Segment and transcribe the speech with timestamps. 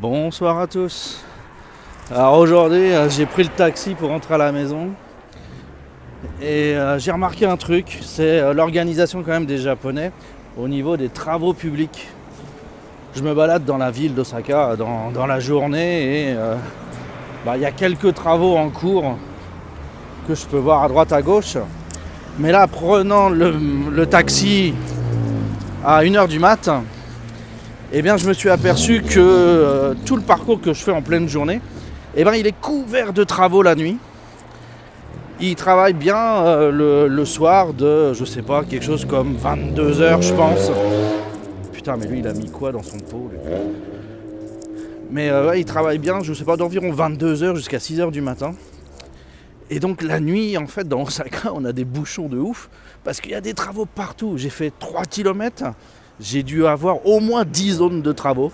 [0.00, 1.24] Bonsoir à tous.
[2.14, 4.90] Alors aujourd'hui, euh, j'ai pris le taxi pour rentrer à la maison.
[6.40, 10.12] Et euh, j'ai remarqué un truc, c'est euh, l'organisation quand même des Japonais
[10.56, 12.06] au niveau des travaux publics.
[13.16, 16.34] Je me balade dans la ville d'Osaka dans, la journée et
[17.44, 19.18] bah, il y a quelques travaux en cours
[20.28, 21.56] que je peux voir à droite à gauche.
[22.38, 23.52] Mais là, prenant le,
[23.90, 24.74] le taxi
[25.84, 26.70] à 1h du mat,
[27.92, 31.00] eh bien, je me suis aperçu que euh, tout le parcours que je fais en
[31.00, 31.60] pleine journée,
[32.16, 33.96] eh ben, il est couvert de travaux la nuit.
[35.40, 40.34] Il travaille bien euh, le, soir de, je sais pas, quelque chose comme 22h, je
[40.34, 40.70] pense.
[41.72, 43.30] Putain, mais lui, il a mis quoi dans son pot
[45.10, 48.54] Mais euh, il travaille bien, je sais pas, d'environ 22h jusqu'à 6h du matin.
[49.70, 52.68] Et donc la nuit, en fait, dans Osaka, on a des bouchons de ouf
[53.04, 54.34] parce qu'il y a des travaux partout.
[54.36, 55.72] J'ai fait 3 km,
[56.20, 58.52] j'ai dû avoir au moins 10 zones de travaux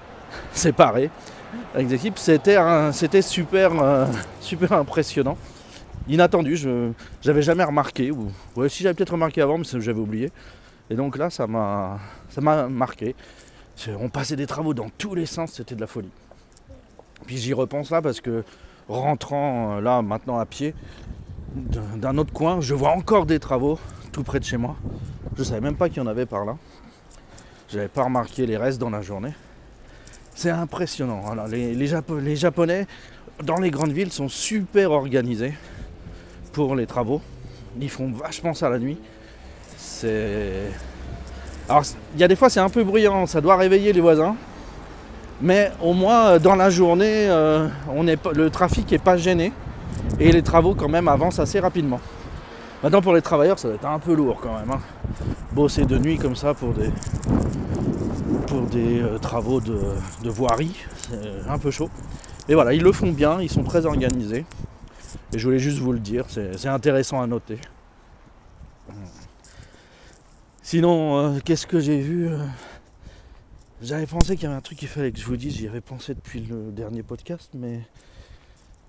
[0.52, 1.10] séparées
[1.74, 2.18] avec des équipes.
[2.18, 4.06] C'était, super, euh,
[4.40, 5.36] super impressionnant.
[6.08, 8.10] Inattendu, je j'avais jamais remarqué.
[8.10, 10.30] Ou, ouais, si j'avais peut-être remarqué avant, mais j'avais oublié.
[10.88, 11.98] Et donc là, ça m'a,
[12.30, 13.14] ça m'a marqué.
[13.98, 16.10] On passait des travaux dans tous les sens, c'était de la folie.
[17.26, 18.44] Puis j'y repense là parce que
[18.88, 20.74] rentrant euh, là maintenant à pied
[21.54, 23.78] d'un autre coin, je vois encore des travaux
[24.12, 24.76] tout près de chez moi.
[25.36, 26.56] Je savais même pas qu'il y en avait par là.
[27.72, 29.32] J'avais pas remarqué les restes dans la journée.
[30.34, 31.22] C'est impressionnant.
[31.48, 32.86] Les, les Japo- les Japonais
[33.44, 35.54] dans les grandes villes sont super organisés
[36.52, 37.20] pour les travaux.
[37.80, 38.98] Ils font vachement ça la nuit.
[41.68, 44.34] Alors, il y a des fois, c'est un peu bruyant, ça doit réveiller les voisins.
[45.40, 47.68] Mais au moins, euh, dans la journée, euh,
[48.34, 49.52] le trafic n'est pas gêné.
[50.18, 52.00] Et les travaux, quand même, avancent assez rapidement.
[52.82, 54.70] Maintenant, pour les travailleurs, ça va être un peu lourd quand même.
[54.70, 54.80] hein.
[55.52, 56.90] Bosser de nuit comme ça pour des,
[58.46, 59.74] pour des euh, travaux de,
[60.28, 60.76] voirie,
[61.08, 61.90] c'est un peu chaud.
[62.48, 64.44] Mais voilà, ils le font bien, ils sont très organisés.
[65.32, 67.58] Et je voulais juste vous le dire, c'est intéressant à noter.
[70.62, 72.38] Sinon, euh, qu'est-ce que j'ai vu euh,
[73.82, 75.80] J'avais pensé qu'il y avait un truc qu'il fallait que je vous dise, j'y avais
[75.80, 77.80] pensé depuis le dernier podcast, mais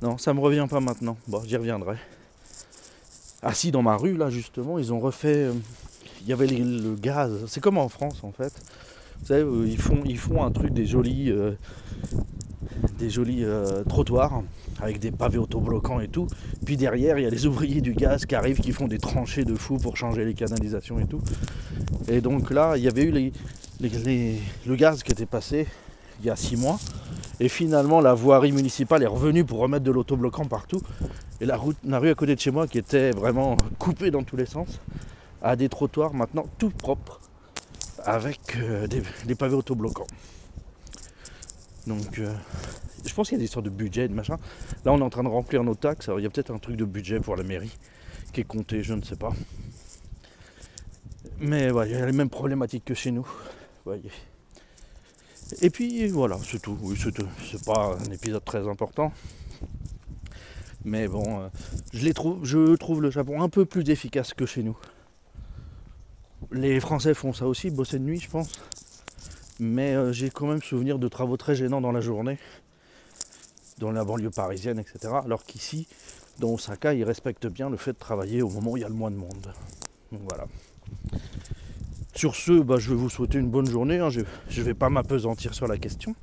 [0.04, 1.18] non, ça me revient pas maintenant.
[1.28, 1.98] Bon, j'y reviendrai.
[3.42, 5.50] Ah si, dans ma rue, là, justement, ils ont refait...
[6.22, 7.32] Il y avait le gaz.
[7.48, 8.54] C'est comme en France, en fait.
[9.22, 11.32] Vous savez, euh, ils font, ils font un truc, des jolis...
[11.32, 11.52] euh,
[12.98, 14.44] des jolis euh, trottoirs
[14.82, 16.28] avec des pavés autobloquants et tout.
[16.66, 19.44] Puis derrière, il y a les ouvriers du gaz qui arrivent, qui font des tranchées
[19.44, 21.22] de fou pour changer les canalisations et tout.
[22.08, 23.32] Et donc là, il y avait eu
[23.82, 25.68] le gaz qui était passé
[26.22, 26.80] il y a six mois.
[27.40, 30.82] Et finalement, la voirie municipale est revenue pour remettre de l'autobloquant partout.
[31.40, 34.22] Et la, route, la rue à côté de chez moi, qui était vraiment coupée dans
[34.22, 34.80] tous les sens,
[35.42, 37.20] a des trottoirs maintenant tout propres,
[38.04, 40.08] avec euh, des, pavés autobloquants.
[41.88, 42.34] Donc, euh,
[43.06, 44.38] je pense qu'il y a des histoires de budget, de machin.
[44.86, 46.08] Là, on est en train de remplir nos taxes.
[46.10, 47.76] Alors, il y a peut-être un truc de budget pour la mairie
[48.34, 49.34] qui est compté, je ne sais pas.
[51.40, 53.28] Mais ouais, il y a les mêmes problématiques que chez nous.
[53.84, 54.12] Voyez.
[55.62, 56.78] Et puis voilà, c'est tout.
[56.82, 59.12] Oui, c'est pas un épisode très important.
[60.86, 61.50] Mais bon, euh,
[61.94, 64.78] je trouve le Japon un peu plus efficace que chez nous.
[66.52, 68.52] Les Français font ça aussi, bosser de nuit, je pense.
[69.60, 72.38] Mais euh, j'ai quand même souvenir de travaux très gênants dans la journée,
[73.78, 75.14] dans la banlieue parisienne, etc.
[75.24, 75.88] Alors qu'ici,
[76.40, 78.90] dans Osaka, ils respectent bien le fait de travailler au moment où il y a
[78.90, 79.54] le moins de monde.
[80.12, 80.46] Donc voilà.
[82.14, 84.00] Sur ce, bah, je vais vous souhaiter une bonne journée.
[84.00, 84.10] hein.
[84.10, 86.16] Je ne vais pas m'apesantir sur la question.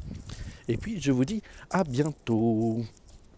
[0.69, 2.83] Et puis, je vous dis à bientôt.